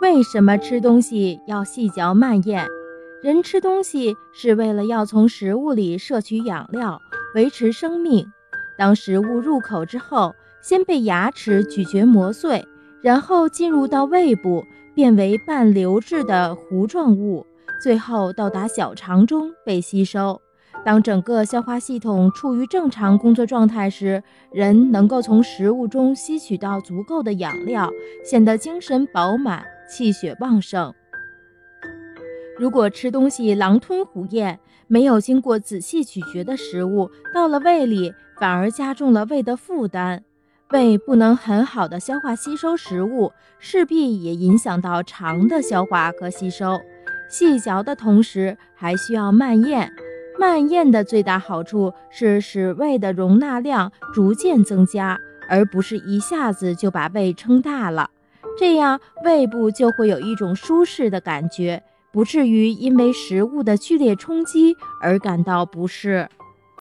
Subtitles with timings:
[0.00, 2.66] 为什么吃东西要细嚼慢咽？
[3.22, 6.98] 人吃东西是为了要从食物里摄取养料，
[7.34, 8.26] 维持生命。
[8.78, 12.66] 当食物入口之后，先被牙齿咀嚼磨碎，
[13.02, 17.46] 然后进入到胃部，变为半流质的糊状物，
[17.82, 20.40] 最后到达小肠中被吸收。
[20.82, 27.90] 当整个消化系统处于正常工作状态时，人能够从食物中吸取到足够的养料，
[28.24, 30.94] 显得精神饱满、气血旺盛。
[32.56, 40.22] 如果吃东西狼吞虎咽，没有经过仔细咀嚼的食物到了胃里，反而加重了胃的负担。
[40.70, 46.80] 胃不能很好的消化吸收食物，势必也影响到肠的消化和吸收。
[47.28, 49.92] 细嚼的同时，还需要慢咽。
[50.38, 58.10] 慢咽的最大好处是使胃的容纳量逐渐增加，而不是一下子就把胃撑大了。
[58.60, 61.82] 这样胃部就会有一种舒适的感觉，
[62.12, 66.28] 不至于因为食物的剧烈冲击而感到不适。